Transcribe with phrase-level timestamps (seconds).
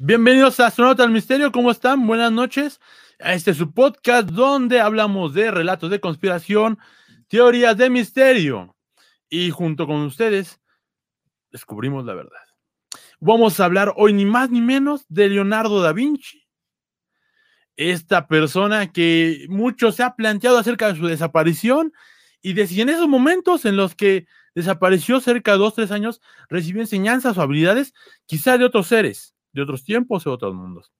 [0.00, 2.06] Bienvenidos a Astronauta al Misterio, ¿cómo están?
[2.06, 2.78] Buenas noches.
[3.18, 6.78] Este es su podcast donde hablamos de relatos de conspiración,
[7.26, 8.76] teorías de misterio
[9.28, 10.60] y junto con ustedes
[11.50, 12.38] descubrimos la verdad.
[13.18, 16.46] Vamos a hablar hoy ni más ni menos de Leonardo da Vinci,
[17.74, 21.92] esta persona que mucho se ha planteado acerca de su desaparición
[22.40, 26.20] y de si en esos momentos en los que desapareció cerca de dos, tres años,
[26.48, 27.94] recibió enseñanzas o habilidades
[28.26, 30.92] quizá de otros seres, de otros tiempos o otros mundos.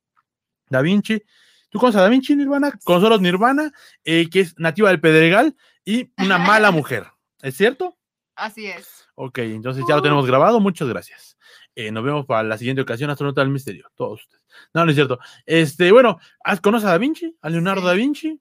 [0.69, 1.23] Da Vinci,
[1.71, 2.73] ¿tú conoces a Da Vinci Nirvana?
[2.85, 3.73] Con solo Nirvana,
[4.05, 7.07] eh, que es nativa del Pedregal y una mala mujer,
[7.43, 7.97] ¿es cierto?
[8.37, 9.07] Así es.
[9.15, 11.37] Ok, entonces ya lo tenemos grabado, muchas gracias.
[11.75, 14.45] Eh, nos vemos para la siguiente ocasión, Astronauta del Misterio, todos ustedes.
[14.75, 15.19] No, no es cierto.
[15.47, 16.19] Este, bueno,
[16.63, 17.37] ¿conoces a Da Vinci?
[17.41, 17.87] ¿A Leonardo Sí.
[17.87, 18.41] da Vinci?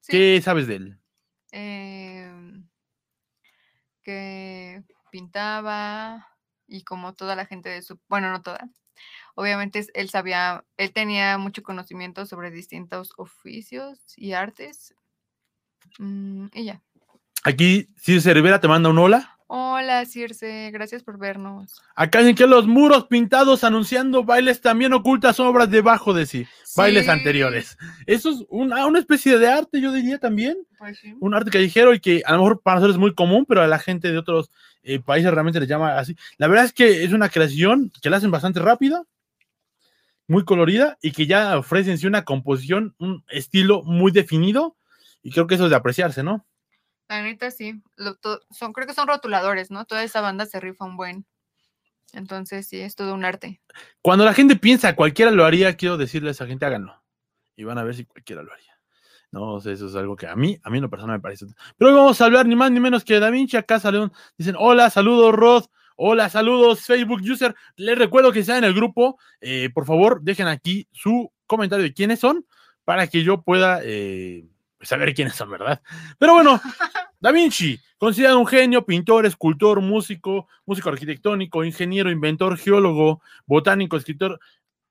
[0.00, 0.12] Sí.
[0.12, 0.98] ¿Qué sabes de él?
[1.50, 2.66] Em,
[4.02, 6.26] que pintaba
[6.66, 8.68] y como toda la gente de su, bueno, no toda.
[9.38, 14.96] Obviamente él sabía, él tenía mucho conocimiento sobre distintos oficios y artes.
[16.00, 16.82] Mm, y ya.
[17.44, 19.38] Aquí Circe Rivera te manda un hola.
[19.46, 21.80] Hola, Circe, gracias por vernos.
[21.94, 26.44] Acá dicen que los muros pintados anunciando bailes también ocultas obras debajo de sí,
[26.74, 27.78] bailes anteriores.
[28.06, 31.14] Eso es una, una especie de arte, yo diría también, pues sí.
[31.20, 33.68] un arte callejero y que a lo mejor para nosotros es muy común, pero a
[33.68, 34.50] la gente de otros
[34.82, 36.16] eh, países realmente les llama así.
[36.38, 39.04] La verdad es que es una creación que la hacen bastante rápida,
[40.28, 44.76] muy colorida y que ya ofrecen sí una composición, un estilo muy definido
[45.22, 46.46] y creo que eso es de apreciarse, ¿no?
[47.08, 47.82] La neta sí.
[47.96, 49.86] lo to- son, creo que son rotuladores, ¿no?
[49.86, 51.26] Toda esa banda se rifa un buen.
[52.12, 53.60] Entonces sí, es todo un arte.
[54.02, 57.02] Cuando la gente piensa cualquiera lo haría, quiero decirle a esa gente háganlo.
[57.56, 58.78] Y van a ver si cualquiera lo haría.
[59.30, 61.22] No, o sea, eso es algo que a mí, a mí en lo personal me
[61.22, 61.46] parece.
[61.76, 63.56] Pero hoy vamos a hablar ni más ni menos que Da Vinci.
[63.58, 65.64] Acá salen, dicen, hola, saludos, Rod.
[66.00, 67.56] Hola, saludos, Facebook User.
[67.74, 69.18] Les recuerdo que están en el grupo.
[69.40, 72.46] eh, por favor, dejen aquí su comentario de quiénes son
[72.84, 74.46] para que yo pueda eh,
[74.80, 75.82] saber quiénes son, ¿verdad?
[76.18, 76.60] Pero bueno,
[77.20, 84.38] Da Vinci, considerado un genio, pintor, escultor, músico, músico arquitectónico, ingeniero, inventor, geólogo, botánico, escritor,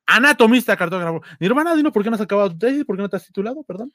[0.05, 1.21] anatomista, cartógrafo.
[1.39, 3.63] Nirvana, dinos por qué no has acabado tu tesis, por qué no te has titulado,
[3.63, 3.93] perdón.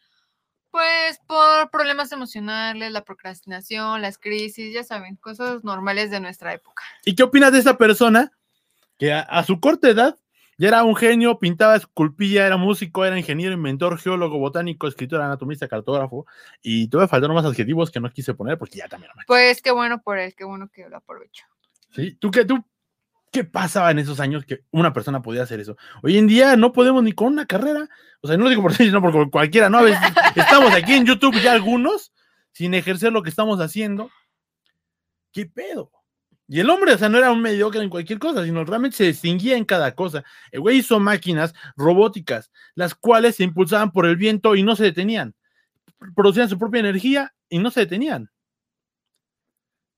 [0.70, 6.82] Pues por problemas emocionales, la procrastinación, las crisis, ya saben, cosas normales de nuestra época.
[7.04, 8.32] ¿Y qué opinas de esa persona
[8.98, 10.18] que a, a su corta edad
[10.58, 15.66] ya era un genio, pintaba, esculpía, era músico, era ingeniero, inventor, geólogo, botánico, escritor, anatomista,
[15.66, 16.26] cartógrafo?
[16.62, 19.10] Y te voy a faltar más adjetivos que no quise poner porque ya también.
[19.14, 21.46] no me- Pues qué bueno por él, qué bueno que lo aprovecho.
[21.90, 22.12] ¿Sí?
[22.14, 22.64] ¿Tú qué, tú,
[23.32, 25.76] qué pasaba en esos años que una persona podía hacer eso?
[26.02, 27.88] Hoy en día no podemos ni con una carrera.
[28.20, 29.78] O sea, no lo digo por ti, sino por cualquiera, ¿no?
[29.78, 30.00] A veces
[30.36, 32.12] estamos aquí en YouTube ya algunos
[32.52, 34.10] sin ejercer lo que estamos haciendo.
[35.32, 35.90] ¿Qué pedo?
[36.46, 39.04] Y el hombre, o sea, no era un mediocre en cualquier cosa, sino realmente se
[39.04, 40.22] distinguía en cada cosa.
[40.50, 44.84] El güey hizo máquinas robóticas, las cuales se impulsaban por el viento y no se
[44.84, 45.34] detenían.
[46.14, 48.30] Producían su propia energía y no se detenían.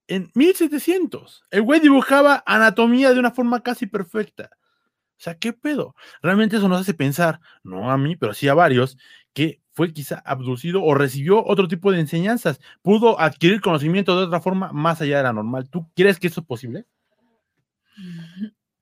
[0.06, 4.50] En 1700, el güey dibujaba anatomía de una forma casi perfecta.
[4.53, 5.94] O sea, ¿qué pedo?
[6.20, 8.98] Realmente eso nos hace pensar, no a mí, pero sí a varios,
[9.32, 12.60] que fue quizá abducido o recibió otro tipo de enseñanzas.
[12.82, 15.70] Pudo adquirir conocimiento de otra forma más allá de la normal.
[15.70, 16.87] ¿Tú crees que eso es posible?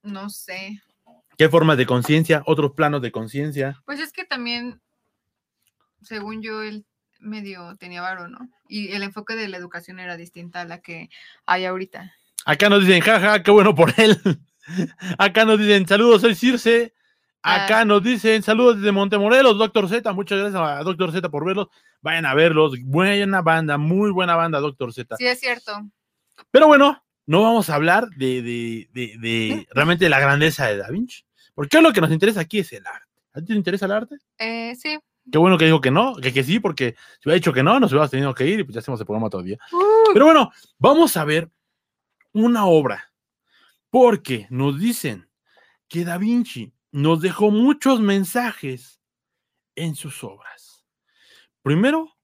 [0.03, 0.82] No sé.
[1.38, 2.43] ¿Qué formas de conciencia?
[2.47, 3.81] ¿Otros planos de conciencia?
[3.87, 4.81] Pues es que también,
[6.03, 6.84] según yo, él
[7.22, 8.38] medio tenía varo, ¿no?
[8.69, 11.09] Y el enfoque de la educación era distinta a la que
[11.47, 12.12] hay ahorita.
[12.44, 14.19] Acá nos dicen, jaja, qué bueno por él.
[15.19, 16.94] Acá nos dicen, saludos, soy Circe.
[17.44, 17.84] Acá Ah.
[17.84, 20.12] nos dicen, saludos desde Montemorelos, Doctor Z.
[20.12, 21.69] Muchas gracias a Doctor Z por verlos.
[22.00, 22.75] Vayan a verlos.
[22.84, 25.16] Buena banda, muy buena banda, Doctor Z.
[25.16, 25.72] Sí, es cierto.
[26.53, 30.88] Pero bueno, no vamos a hablar de, de, de, de realmente la grandeza de Da
[30.91, 31.25] Vinci.
[31.55, 33.09] Porque lo que nos interesa aquí es el arte.
[33.34, 34.16] ¿A ti te interesa el arte?
[34.38, 34.99] Eh, sí.
[35.31, 37.78] Qué bueno que dijo que no, que, que sí, porque si hubiera dicho que no,
[37.78, 39.58] nos hubiéramos tenido que ir y pues ya hacemos el programa todavía.
[40.12, 41.50] Pero bueno, vamos a ver
[42.32, 43.12] una obra.
[43.91, 45.29] Porque nos dicen
[45.88, 49.00] que Da Vinci nos dejó muchos mensajes
[49.75, 50.85] en sus obras.
[51.62, 52.17] Primero,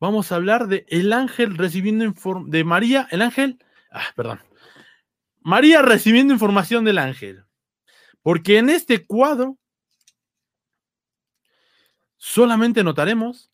[0.00, 3.58] vamos a hablar de el ángel recibiendo información de María, el ángel,
[3.92, 4.40] ah, perdón,
[5.40, 7.44] María recibiendo información del ángel.
[8.22, 9.58] Porque en este cuadro
[12.20, 13.50] solamente notaremos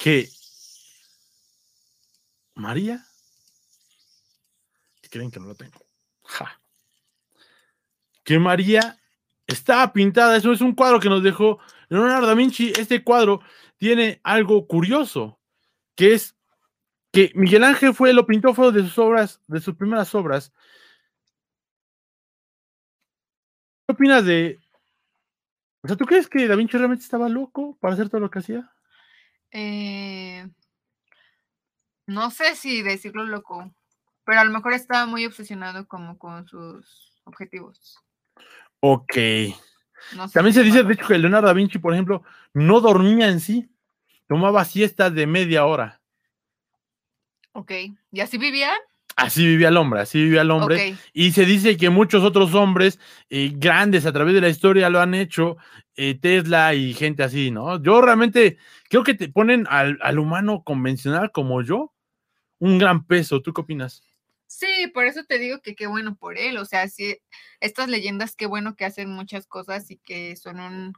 [0.00, 0.28] que
[2.54, 3.06] María,
[5.00, 5.78] ¿qué creen que no lo tengo?
[8.24, 8.98] Que María
[9.46, 12.72] estaba pintada, eso es un cuadro que nos dejó Leonardo da Vinci.
[12.76, 13.40] Este cuadro
[13.76, 15.38] tiene algo curioso,
[15.94, 16.34] que es
[17.12, 20.52] que Miguel Ángel fue, lo pintó, fue de sus obras, de sus primeras obras,
[23.86, 24.58] ¿Qué opinas de...
[25.86, 28.40] O sea, ¿tú crees que Da Vinci realmente estaba loco para hacer todo lo que
[28.40, 28.72] hacía?
[29.52, 30.44] Eh,
[32.06, 33.72] no sé si decirlo loco,
[34.24, 38.00] pero a lo mejor estaba muy obsesionado como con sus objetivos.
[38.80, 39.16] Ok.
[40.16, 43.28] No sé También se dice, de hecho, que Leonardo da Vinci, por ejemplo, no dormía
[43.28, 43.70] en sí.
[44.26, 46.00] Tomaba siestas de media hora.
[47.52, 47.70] Ok.
[48.10, 48.72] ¿Y así vivía?
[49.16, 50.94] Así vivía el hombre, así vivía el hombre.
[51.14, 55.00] Y se dice que muchos otros hombres eh, grandes a través de la historia lo
[55.00, 55.56] han hecho,
[55.96, 57.82] eh, Tesla y gente así, ¿no?
[57.82, 58.58] Yo realmente
[58.90, 61.94] creo que te ponen al, al humano convencional como yo
[62.58, 63.40] un gran peso.
[63.40, 64.02] ¿Tú qué opinas?
[64.46, 66.58] Sí, por eso te digo que qué bueno por él.
[66.58, 67.18] O sea, sí,
[67.60, 70.92] estas leyendas, qué bueno que hacen muchas cosas y que son un...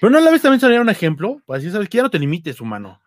[0.00, 2.10] Pero no a la vez también sería un ejemplo, para decir, sabes que ya no
[2.10, 3.00] te limites, humano.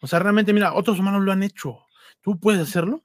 [0.00, 1.78] O sea, realmente, mira, otros humanos lo han hecho.
[2.20, 3.04] ¿Tú puedes hacerlo?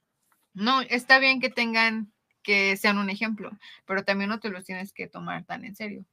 [0.54, 2.12] No, está bien que tengan,
[2.42, 3.50] que sean un ejemplo,
[3.86, 6.04] pero también no te los tienes que tomar tan en serio.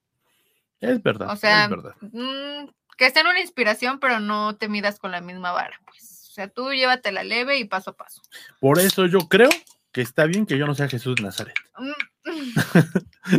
[0.79, 1.29] Es verdad.
[1.31, 1.95] O sea, es verdad.
[2.01, 6.27] mm, que sean una inspiración, pero no te midas con la misma vara, pues.
[6.29, 8.21] O sea, tú llévatela leve y paso a paso.
[8.59, 9.49] Por eso yo creo
[9.91, 11.55] que está bien que yo no sea Jesús de Nazaret.
[12.23, 12.43] Mm,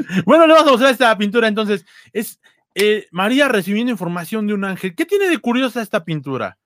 [0.27, 1.87] Bueno, le vamos a mostrar esta pintura entonces.
[2.13, 2.41] Es
[2.75, 4.97] eh, María recibiendo información de un ángel.
[4.97, 6.59] ¿Qué tiene de curiosa esta pintura?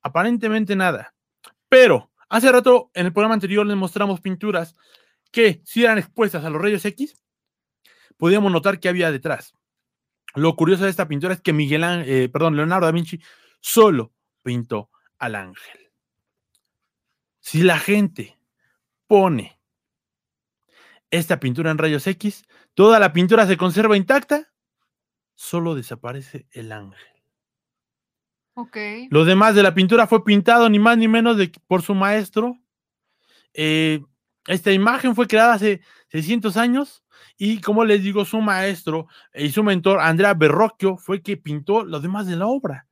[0.00, 1.12] Aparentemente nada.
[1.68, 4.74] Pero hace rato en el programa anterior les mostramos pinturas
[5.30, 7.22] que si eran expuestas a los rayos X,
[8.16, 9.54] podíamos notar que había detrás.
[10.34, 13.20] Lo curioso de esta pintura es que Miguel eh, perdón, Leonardo da Vinci
[13.60, 15.92] solo pintó al ángel.
[17.38, 18.38] Si la gente
[19.06, 19.60] pone
[21.10, 24.54] esta pintura en rayos X, toda la pintura se conserva intacta,
[25.34, 27.11] solo desaparece el ángel.
[28.54, 28.76] Ok.
[29.10, 32.58] Lo demás de la pintura fue pintado ni más ni menos de, por su maestro.
[33.54, 34.00] Eh,
[34.46, 37.02] esta imagen fue creada hace 600 años
[37.36, 42.00] y como les digo, su maestro y su mentor, Andrea Berrocchio, fue que pintó lo
[42.00, 42.86] demás de la obra.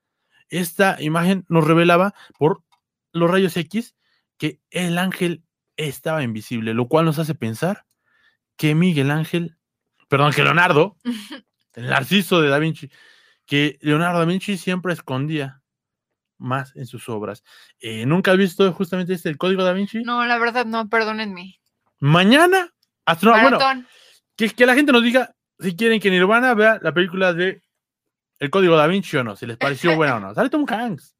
[0.48, 2.62] Esta imagen nos revelaba por
[3.12, 3.94] los rayos X
[4.36, 5.44] que el ángel
[5.76, 7.86] estaba invisible, lo cual nos hace pensar
[8.56, 9.56] que Miguel Ángel,
[10.08, 10.96] perdón, que Leonardo,
[11.74, 12.90] el narciso de Da Vinci,
[13.50, 15.60] que Leonardo da Vinci siempre escondía
[16.38, 17.42] más en sus obras.
[17.80, 20.04] Eh, ¿Nunca has visto justamente este, el código da Vinci?
[20.04, 21.58] No, la verdad no, perdónenme.
[21.98, 22.72] Mañana,
[23.04, 23.58] astro- bueno,
[24.36, 27.60] que, que la gente nos diga si quieren que Nirvana vea la película de
[28.38, 30.32] El Código da Vinci o no, si les pareció buena o no.
[30.32, 31.16] Sale Tom Hanks.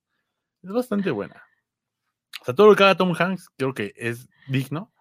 [0.63, 1.43] Es bastante buena.
[2.41, 4.93] O sea, todo lo que haga Tom Hanks creo que es digno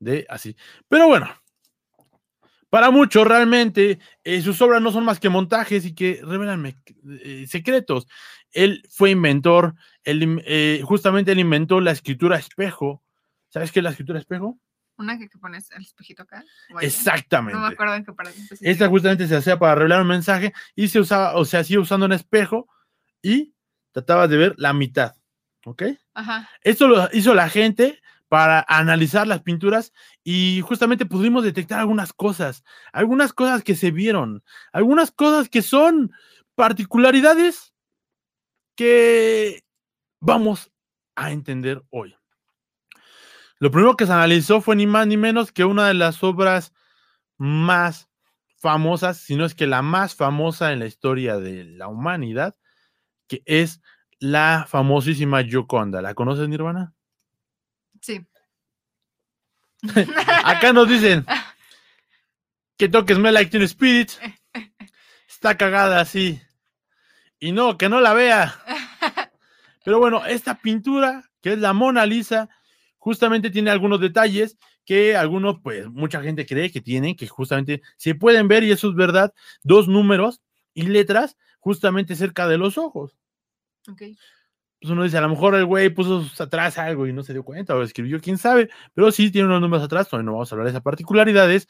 [0.00, 0.54] de así.
[0.88, 1.28] Pero bueno,
[2.72, 6.74] para muchos realmente eh, sus obras no son más que montajes y que revelan
[7.22, 8.08] eh, secretos.
[8.50, 9.74] Él fue inventor,
[10.04, 13.02] él, eh, justamente él inventó la escritura espejo.
[13.50, 14.58] ¿Sabes qué es la escritura espejo?
[14.96, 16.42] Una que, que pones el espejito acá.
[16.80, 17.60] Exactamente.
[17.60, 18.32] No me acuerdo en qué parte.
[18.62, 22.06] Esta justamente se hacía para revelar un mensaje y se usaba, o se hacía usando
[22.06, 22.68] un espejo
[23.20, 23.52] y
[23.90, 25.14] trataba de ver la mitad.
[25.66, 25.82] ¿Ok?
[26.14, 26.48] Ajá.
[26.62, 28.00] Esto lo hizo la gente
[28.32, 29.92] para analizar las pinturas
[30.24, 34.42] y justamente pudimos detectar algunas cosas, algunas cosas que se vieron,
[34.72, 36.12] algunas cosas que son
[36.54, 37.74] particularidades
[38.74, 39.62] que
[40.18, 40.72] vamos
[41.14, 42.16] a entender hoy.
[43.58, 46.72] Lo primero que se analizó fue ni más ni menos que una de las obras
[47.36, 48.08] más
[48.56, 52.56] famosas, si no es que la más famosa en la historia de la humanidad,
[53.28, 53.82] que es
[54.20, 56.00] la famosísima Gioconda.
[56.00, 56.94] ¿La conoces, Nirvana?
[58.02, 58.26] Sí.
[60.44, 61.24] Acá nos dicen
[62.76, 64.10] que toques Me Like Teen Spirit.
[65.28, 66.40] Está cagada así.
[67.38, 68.60] Y no, que no la vea.
[69.84, 72.48] Pero bueno, esta pintura, que es la Mona Lisa,
[72.98, 78.14] justamente tiene algunos detalles que algunos, pues mucha gente cree que tienen, que justamente se
[78.14, 79.32] pueden ver, y eso es verdad,
[79.62, 80.40] dos números
[80.74, 83.16] y letras justamente cerca de los ojos.
[83.88, 84.02] Ok.
[84.82, 87.44] Pues uno dice, a lo mejor el güey puso atrás algo y no se dio
[87.44, 90.56] cuenta, o escribió, quién sabe, pero sí tiene unos números atrás, hoy no vamos a
[90.56, 91.68] hablar de esas particularidades,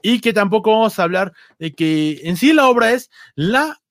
[0.00, 3.82] y que tampoco vamos a hablar de que en sí la obra es la,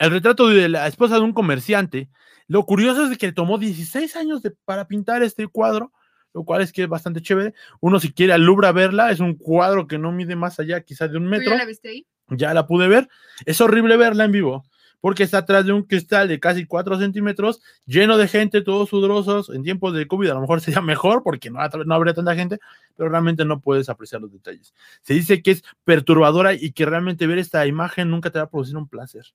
[0.00, 2.08] el retrato de la esposa de un comerciante.
[2.46, 5.92] Lo curioso es que tomó 16 años de- para pintar este cuadro,
[6.32, 7.52] lo cual es que es bastante chévere.
[7.80, 10.80] Uno si quiere al Louvre a verla, es un cuadro que no mide más allá
[10.80, 12.06] quizás de un ¿Tú metro ya la viste ahí?
[12.30, 13.06] ya la pude ver.
[13.44, 14.64] Es horrible verla en vivo,
[15.00, 19.50] porque está atrás de un cristal de casi 4 centímetros, lleno de gente, todos sudorosos.
[19.50, 22.58] En tiempos de COVID a lo mejor sería mejor, porque no, no habría tanta gente,
[22.96, 24.74] pero realmente no puedes apreciar los detalles.
[25.02, 28.50] Se dice que es perturbadora y que realmente ver esta imagen nunca te va a
[28.50, 29.26] producir un placer.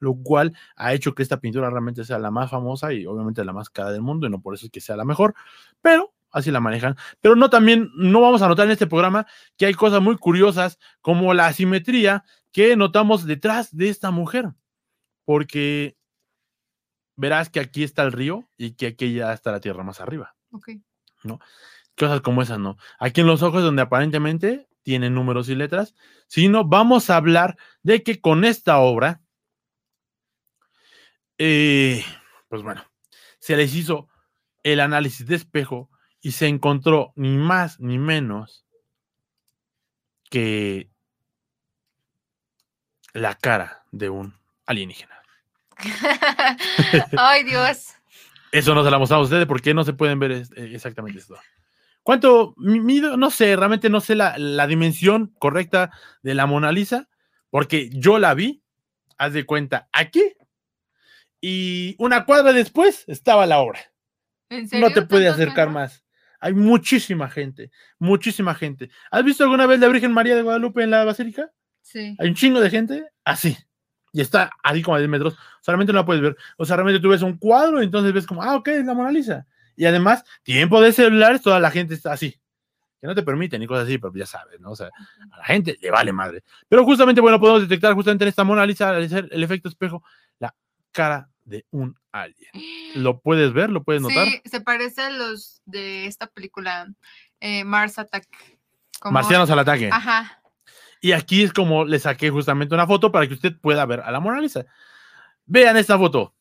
[0.00, 3.52] Lo cual ha hecho que esta pintura realmente sea la más famosa y obviamente la
[3.52, 5.34] más cara del mundo, y no por eso es que sea la mejor,
[5.82, 6.96] pero así la manejan.
[7.20, 10.78] Pero no también, no vamos a notar en este programa que hay cosas muy curiosas
[11.00, 14.50] como la asimetría que notamos detrás de esta mujer.
[15.28, 15.94] Porque
[17.16, 20.34] verás que aquí está el río y que aquí ya está la tierra más arriba.
[20.52, 20.70] Ok.
[21.98, 22.78] Cosas como esas, ¿no?
[22.98, 25.94] Aquí en los ojos donde aparentemente tienen números y letras,
[26.28, 29.20] sino vamos a hablar de que con esta obra,
[31.36, 32.02] eh,
[32.48, 32.82] pues bueno,
[33.38, 34.08] se les hizo
[34.62, 35.90] el análisis de espejo
[36.22, 38.64] y se encontró ni más ni menos
[40.30, 40.88] que
[43.12, 45.17] la cara de un alienígena.
[47.16, 47.94] Ay, Dios.
[48.52, 51.36] Eso no se la mostramos a ustedes porque no se pueden ver eh, exactamente esto.
[52.02, 53.16] ¿Cuánto mi- mido?
[53.16, 55.90] No sé, realmente no sé la, la dimensión correcta
[56.22, 57.08] de la Mona Lisa,
[57.50, 58.62] porque yo la vi,
[59.18, 60.22] haz de cuenta, aquí,
[61.40, 63.80] y una cuadra después estaba la obra.
[64.48, 64.92] ¿En No serio?
[64.92, 66.02] te puede ¿Tantos acercar más.
[66.40, 68.90] Hay muchísima gente, muchísima gente.
[69.10, 71.50] ¿Has visto alguna vez la Virgen María de Guadalupe en la Basílica?
[71.82, 72.16] Sí.
[72.18, 73.56] Hay un chingo de gente así.
[74.12, 75.36] Y está así como a 10 metros.
[75.60, 76.36] Solamente no la puedes ver.
[76.56, 78.94] O sea, realmente tú ves un cuadro y entonces ves como, ah, ok, es la
[78.94, 79.46] Mona Lisa.
[79.76, 82.38] Y además, tiempo de celulares, toda la gente está así.
[83.00, 84.70] Que no te permiten y cosas así, pero ya sabes, ¿no?
[84.72, 84.88] O sea,
[85.30, 86.42] a la gente le vale madre.
[86.68, 90.02] Pero justamente, bueno, podemos detectar justamente en esta Mona Lisa, al hacer el efecto espejo,
[90.40, 90.52] la
[90.90, 92.50] cara de un alien.
[92.96, 93.70] ¿Lo puedes ver?
[93.70, 94.26] ¿Lo puedes notar?
[94.26, 96.88] Sí, se parece a los de esta película,
[97.38, 98.26] eh, Mars Attack.
[98.98, 99.90] como- Marcianos al ataque.
[99.92, 100.42] Ajá.
[101.00, 104.10] Y aquí es como le saqué justamente una foto para que usted pueda ver a
[104.10, 104.66] la Mona Lisa.
[105.46, 106.34] Vean esta foto.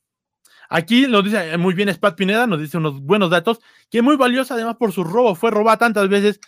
[0.69, 3.59] Aquí nos dice eh, muy bien Spat Pineda, nos dice unos buenos datos,
[3.89, 5.35] que es muy valiosa además por su robo.
[5.35, 6.39] Fue robada tantas veces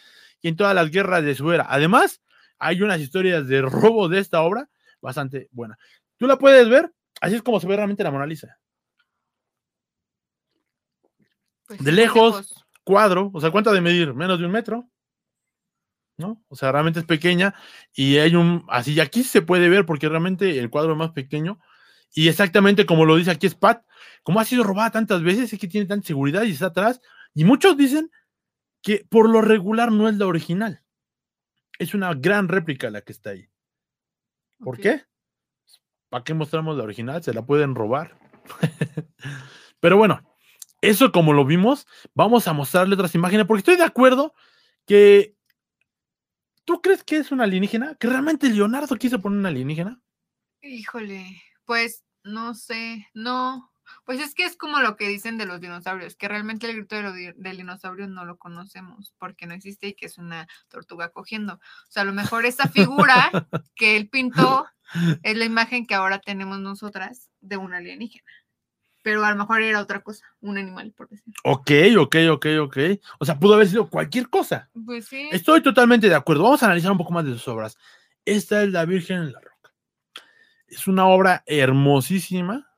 [0.41, 1.65] que en todas las guerras de su era.
[1.69, 2.21] Además,
[2.57, 4.69] hay unas historias de robo de esta obra
[5.01, 5.77] bastante buena.
[6.17, 8.59] Tú la puedes ver, así es como se ve realmente la Mona Lisa.
[11.69, 12.65] pues, De muy lejos.
[12.83, 14.15] Cuadro, o sea, ¿cuánto de medir?
[14.15, 14.89] Menos de un metro.
[16.19, 16.43] ¿No?
[16.49, 17.55] O sea, realmente es pequeña
[17.93, 21.59] y hay un, así, aquí se puede ver porque realmente el cuadro es más pequeño
[22.13, 23.85] y exactamente como lo dice aquí Spat,
[24.23, 27.01] como ha sido robada tantas veces, es que tiene tanta seguridad y está atrás.
[27.33, 28.11] Y muchos dicen
[28.81, 30.83] que por lo regular no es la original.
[31.77, 33.49] Es una gran réplica la que está ahí.
[34.59, 35.05] ¿Por qué?
[36.09, 37.23] ¿Para qué mostramos la original?
[37.23, 38.19] Se la pueden robar.
[39.79, 40.21] Pero bueno,
[40.81, 44.33] eso como lo vimos, vamos a mostrarle otras imágenes porque estoy de acuerdo
[44.85, 45.38] que...
[46.69, 47.95] ¿Tú crees que es una alienígena?
[47.95, 49.99] ¿Que realmente Leonardo quiso poner una alienígena?
[50.61, 53.71] Híjole, pues no sé, no.
[54.05, 56.95] Pues es que es como lo que dicen de los dinosaurios, que realmente el grito
[56.95, 60.47] de lo di- del dinosaurio no lo conocemos porque no existe y que es una
[60.67, 61.55] tortuga cogiendo.
[61.55, 61.59] O
[61.89, 63.31] sea, a lo mejor esa figura
[63.75, 64.67] que él pintó
[65.23, 68.31] es la imagen que ahora tenemos nosotras de un alienígena.
[69.01, 71.33] Pero a lo mejor era otra cosa, un animal, por decir.
[71.43, 72.77] Ok, ok, ok, ok.
[73.19, 74.69] O sea, pudo haber sido cualquier cosa.
[74.85, 75.29] Pues sí.
[75.31, 76.43] Estoy totalmente de acuerdo.
[76.43, 77.77] Vamos a analizar un poco más de sus obras.
[78.25, 79.73] Esta es La Virgen en la Roca.
[80.67, 82.69] Es una obra hermosísima,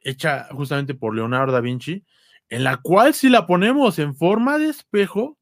[0.00, 2.04] hecha justamente por Leonardo da Vinci,
[2.48, 5.38] en la cual si la ponemos en forma de espejo,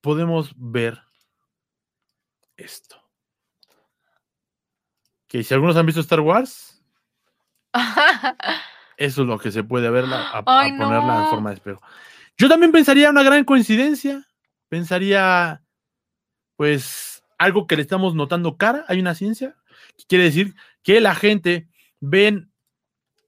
[0.00, 1.02] podemos ver
[2.56, 3.02] esto.
[5.26, 6.73] Que si algunos han visto Star Wars,
[8.96, 11.82] eso es lo que se puede ver a, ponerla en forma de espejo.
[12.36, 14.26] Yo también pensaría una gran coincidencia.
[14.68, 15.62] Pensaría,
[16.56, 18.84] pues, algo que le estamos notando cara.
[18.88, 19.56] Hay una ciencia
[19.96, 21.68] que quiere decir que la gente
[22.00, 22.52] ven,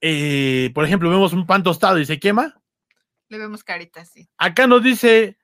[0.01, 2.61] eh, por ejemplo, vemos un pan tostado y se quema.
[3.29, 4.29] Le vemos caritas, sí.
[4.39, 5.39] Acá nos dice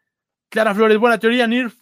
[0.48, 1.76] Clara Flores, buena teoría, NIRF.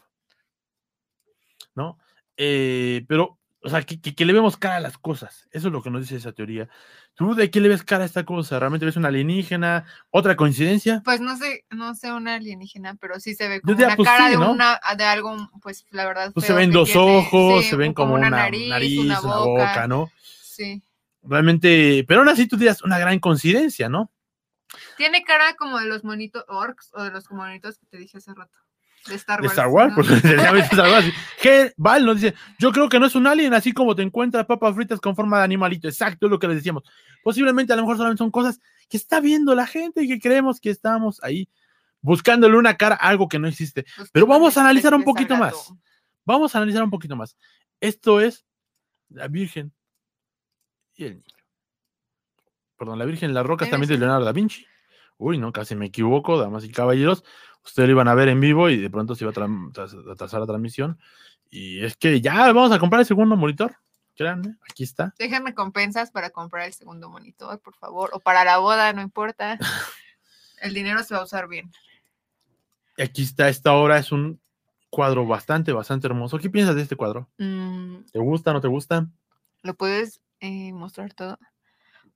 [1.74, 1.98] ¿No?
[2.36, 5.46] Eh, pero, o sea, que, que- que le vemos cara a las cosas.
[5.52, 6.68] Eso es lo que nos dice esa teoría.
[7.14, 8.58] ¿Tú de qué le ves cara a esta cosa?
[8.58, 9.84] ¿Realmente ves una alienígena?
[10.10, 11.02] ¿Otra coincidencia?
[11.04, 14.26] Pues no sé, no sé una alienígena, pero sí se ve como una pues cara
[14.26, 14.52] sí, de ¿no?
[14.52, 16.32] una, de algo, pues la verdad.
[16.32, 20.10] Pues se ven dos tiene, ojos, sí, se ven como, una nariz, una boca, ¿no?
[20.42, 20.82] Sí.
[21.22, 24.10] Realmente, pero aún así tú dirías una gran coincidencia, ¿no?
[24.96, 28.32] Tiene cara como de los monitos orcs o de los monitos que te dije hace
[28.32, 28.56] rato.
[29.08, 29.52] De Star De Wars.
[29.58, 29.94] Star Wars, ¿no?
[29.96, 31.06] pues definitivamente Star Wars.
[31.42, 31.72] G.
[31.76, 34.74] Val nos dice, yo creo que no es un alien, así como te encuentras papas
[34.74, 35.88] fritas con forma de animalito.
[35.88, 36.84] Exacto, es lo que les decíamos.
[37.22, 40.60] Posiblemente a lo mejor solamente son cosas que está viendo la gente y que creemos
[40.60, 41.48] que estamos ahí
[42.02, 43.84] buscándole una cara a algo que no existe.
[43.96, 45.72] Pues Pero vamos a analizar un poquito más.
[46.24, 47.36] Vamos a analizar un poquito más.
[47.80, 48.44] Esto es
[49.08, 49.72] la Virgen
[50.94, 51.34] y el niño.
[52.76, 53.98] Perdón, la Virgen en las rocas también de.
[53.98, 54.66] Leonardo da Vinci.
[55.18, 57.24] Uy, no, casi me equivoco, damas y caballeros.
[57.64, 60.46] Ustedes lo iban a ver en vivo y de pronto se iba a atrasar la
[60.46, 60.98] transmisión.
[61.50, 63.76] Y es que ya vamos a comprar el segundo monitor.
[64.16, 65.14] Créanme, aquí está.
[65.18, 68.10] Déjenme compensas para comprar el segundo monitor, por favor.
[68.12, 69.58] O para la boda, no importa.
[70.60, 71.72] El dinero se va a usar bien.
[72.98, 74.38] Aquí está, esta obra es un
[74.90, 76.38] cuadro bastante, bastante hermoso.
[76.38, 77.30] ¿Qué piensas de este cuadro?
[77.38, 79.08] Mm, ¿Te gusta, no te gusta?
[79.62, 81.38] ¿Lo puedes eh, mostrar todo?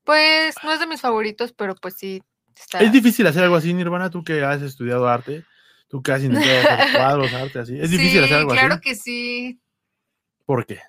[0.02, 2.22] Pues no es de mis favoritos, pero pues sí.
[2.56, 2.80] Está...
[2.80, 5.44] Es difícil hacer algo así, Nirvana, tú que has estudiado arte,
[5.88, 7.78] tú que has intentado hacer cuadros, arte así.
[7.78, 8.80] Es difícil hacer algo claro así.
[8.82, 9.60] que sí.
[10.46, 10.80] ¿Por qué?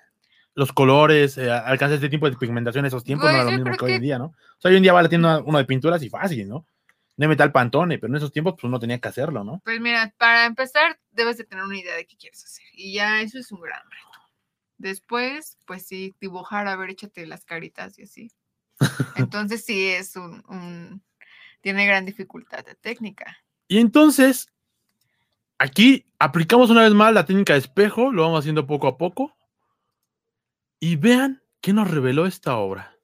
[0.54, 3.50] Los colores, eh, alcanza este tipo de pigmentación en esos tiempos, no Pues, era lo
[3.50, 4.26] yo mismo que hoy en día, ¿no?
[4.26, 6.66] O sea, hoy en día va la tienda uno de pinturas y fácil, ¿no?
[7.16, 9.60] De metal pantone, pero en esos tiempos pues uno tenía que hacerlo, ¿no?
[9.64, 12.64] Pues mira, para empezar, debes de tener una idea de qué quieres hacer.
[12.72, 14.20] Y ya eso es un gran reto.
[14.78, 18.30] Después, pues sí, dibujar, a ver, échate las caritas y así.
[19.16, 21.02] Entonces sí es un, un-
[21.66, 23.38] tiene gran dificultad de técnica.
[23.66, 24.52] Y entonces,
[25.58, 29.36] aquí aplicamos una vez más la técnica de espejo, lo vamos haciendo poco a poco.
[30.78, 32.96] Y vean qué nos reveló esta obra.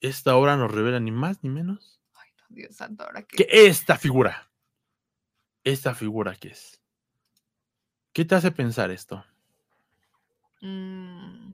[0.00, 3.46] Esta obra nos revela ni más ni menos Ay, no, Dios santo, ahora que que
[3.48, 4.50] esta figura,
[5.62, 6.82] esta figura que es.
[8.12, 9.24] ¿Qué te hace pensar esto?
[10.60, 11.52] Mm,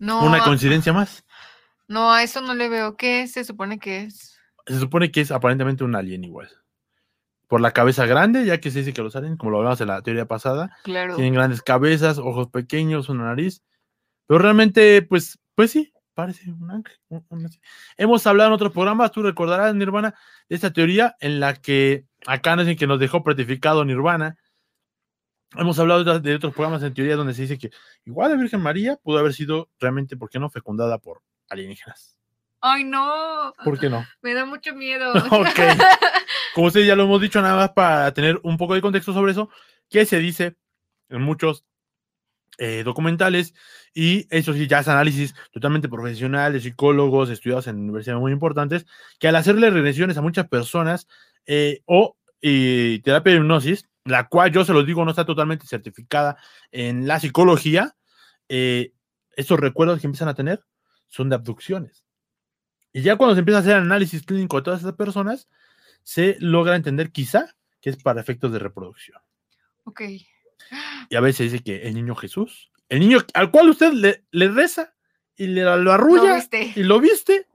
[0.00, 1.24] No, ¿Una coincidencia más?
[1.88, 2.98] no, a eso no le veo.
[2.98, 4.35] ¿Qué se supone que es?
[4.66, 6.48] Se supone que es aparentemente un alien igual.
[7.48, 9.88] Por la cabeza grande, ya que se dice que los aliens, como lo hablamos en
[9.88, 11.14] la teoría pasada, Claro.
[11.14, 13.62] tienen grandes cabezas, ojos pequeños, una nariz.
[14.26, 16.96] Pero realmente, pues, pues sí, parece un ángel.
[17.28, 17.48] un-.
[17.96, 20.14] Hemos hablado en otros programas, tú recordarás, Nirvana,
[20.48, 24.36] de esta teoría en la que acá nos dicen que nos dejó pretificado Nirvana.
[25.54, 27.70] Hemos hablado de, de otros programas en teoría donde se dice que
[28.04, 32.18] igual la Virgen María pudo haber sido realmente, ¿por qué no?, fecundada por alienígenas.
[32.60, 33.52] Ay, no.
[33.64, 34.04] ¿Por qué no?
[34.22, 35.12] Me da mucho miedo.
[35.30, 35.58] Ok.
[36.54, 39.32] Como ustedes ya lo hemos dicho, nada más para tener un poco de contexto sobre
[39.32, 39.50] eso,
[39.90, 40.56] que se dice
[41.10, 41.64] en muchos
[42.58, 43.52] eh, documentales
[43.92, 48.86] y eso sí, ya es análisis totalmente profesional de psicólogos estudiados en universidades muy importantes,
[49.18, 51.06] que al hacerle regresiones a muchas personas
[51.44, 56.38] eh, o terapia de hipnosis, la cual yo se los digo no está totalmente certificada
[56.70, 57.94] en la psicología,
[58.48, 58.92] eh,
[59.36, 60.64] estos recuerdos que empiezan a tener
[61.08, 62.05] son de abducciones.
[62.96, 65.50] Y ya cuando se empieza a hacer análisis clínico de todas esas personas,
[66.02, 69.20] se logra entender quizá que es para efectos de reproducción.
[69.84, 70.00] ok.
[71.10, 74.48] Y a veces dice que el niño Jesús, el niño al cual usted le, le
[74.48, 74.94] reza
[75.36, 76.72] y le lo arrulla ¿Lo viste?
[76.74, 77.46] y lo viste.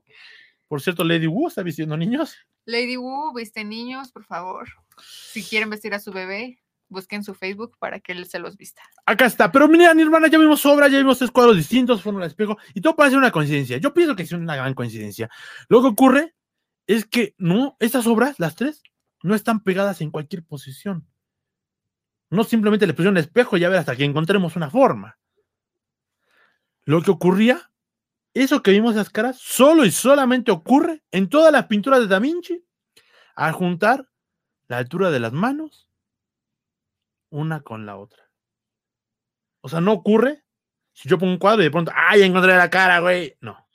[0.67, 2.38] Por cierto, Lady Wu está vistiendo niños.
[2.65, 4.69] Lady Wu, viste niños, por favor.
[5.04, 6.60] Si quieren vestir a su bebé,
[6.91, 8.82] busquen su Facebook para que él se los vista.
[9.06, 9.51] Acá está.
[9.51, 12.82] Pero mira, mi hermana, ya vimos obra, ya vimos tres cuadros distintos, al espejo, y
[12.82, 13.77] todo parece una coincidencia.
[13.77, 15.30] Yo pienso que es una gran coincidencia.
[15.69, 16.36] Lo que ocurre
[16.86, 18.84] es que no, estas obras, las tres,
[19.23, 21.08] no están pegadas en cualquier posición.
[22.30, 25.17] No simplemente le pusieron espejo y a ver hasta que encontremos una forma.
[26.84, 27.71] Lo que ocurría,
[28.34, 32.19] eso que vimos esas caras, solo y solamente ocurre en todas las pinturas de Da
[32.19, 32.65] Vinci
[33.36, 34.08] al juntar
[34.67, 35.90] la altura de las manos
[37.31, 38.29] una con la otra.
[39.61, 40.43] O sea, no ocurre
[40.93, 43.37] si yo pongo un cuadro y de pronto, ¡ay, encontré la cara, güey!
[43.41, 43.67] No.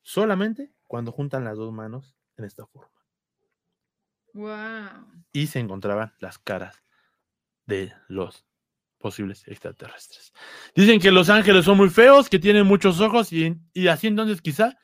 [0.00, 2.90] Solamente cuando juntan las dos manos en esta forma.
[4.34, 5.06] Wow.
[5.32, 6.82] Y se encontraban las caras
[7.66, 8.46] de los
[8.98, 10.32] posibles extraterrestres.
[10.74, 14.40] Dicen que los ángeles son muy feos, que tienen muchos ojos y, y así entonces
[14.40, 14.78] quizá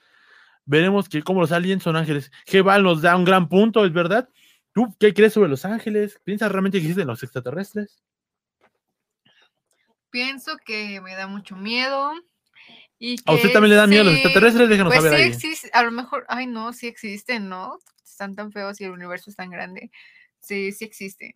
[0.64, 2.30] veremos que como los aliens son ángeles.
[2.46, 4.28] Gebal nos da un gran punto, es verdad.
[4.72, 6.20] ¿Tú qué crees sobre los ángeles?
[6.24, 8.02] ¿Piensas realmente que existen los extraterrestres?
[10.10, 12.12] Pienso que me da mucho miedo.
[12.98, 14.68] Y ¿A usted también le dan miedo a los extraterrestres?
[14.68, 17.78] Déjenos Pues saber sí existe, a lo mejor, ay no, sí existen, ¿no?
[18.02, 19.90] Están tan feos y el universo es tan grande.
[20.40, 21.32] Sí, sí existen.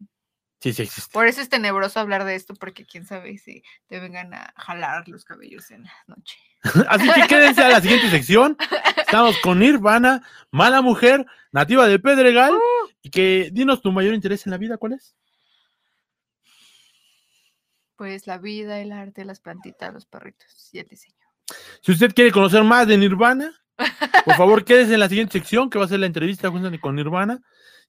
[0.60, 1.12] Sí, sí existen.
[1.12, 5.08] Por eso es tenebroso hablar de esto, porque quién sabe si te vengan a jalar
[5.08, 6.38] los cabellos en la noche.
[6.88, 8.56] Así que quédense a la siguiente sección.
[8.96, 12.54] Estamos con Nirvana, mala mujer, nativa de Pedregal.
[13.02, 15.16] Y que dinos tu mayor interés en la vida, ¿cuál es?
[17.96, 21.16] Pues la vida, el arte, las plantitas, los perritos y el diseño.
[21.80, 23.52] Si usted quiere conocer más de Nirvana,
[24.24, 27.40] por favor quédese en la siguiente sección que va a ser la entrevista con Nirvana.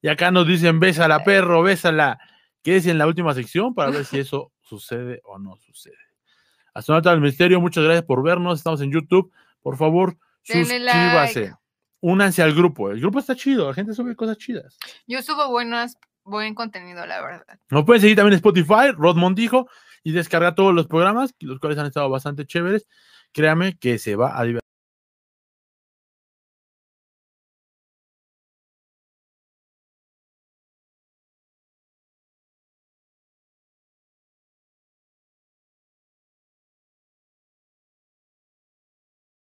[0.02, 2.20] Y acá nos dicen, bésala, perro, bésala.
[2.62, 5.98] Quédese en la última sección para ver si eso sucede o no sucede.
[6.74, 8.58] Astronauta del Misterio, muchas gracias por vernos.
[8.60, 9.32] Estamos en YouTube.
[9.62, 11.40] Por favor, Denle suscríbase.
[11.42, 11.56] like.
[12.02, 12.92] Únanse al grupo.
[12.92, 14.78] El grupo está chido, la gente sube cosas chidas.
[15.08, 17.60] Yo subo buenas, buen contenido, la verdad.
[17.70, 19.70] Nos pueden seguir también en Spotify, Rod Montijo,
[20.04, 22.88] y descargar todos los programas, los cuales han estado bastante chéveres.
[23.32, 24.64] Créame que se va a divertir.